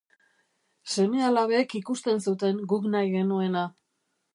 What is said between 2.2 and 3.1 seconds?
zuten guk